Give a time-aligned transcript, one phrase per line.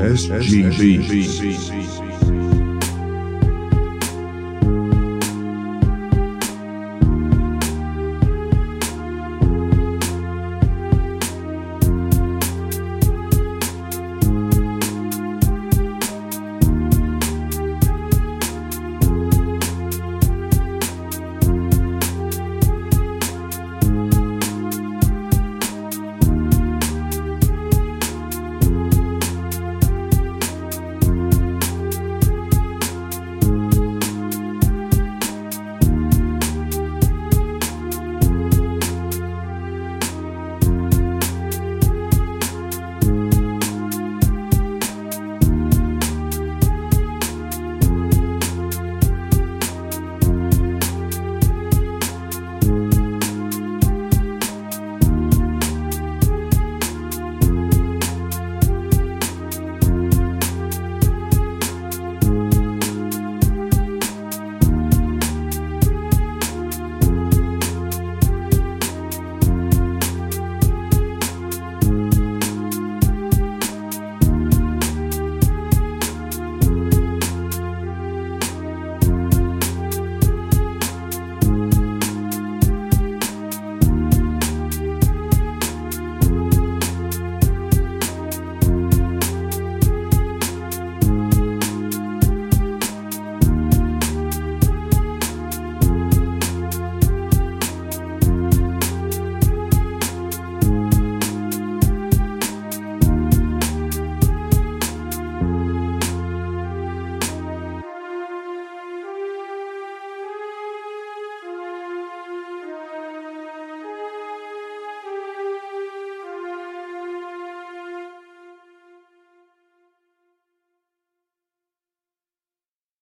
[0.00, 2.07] SGB.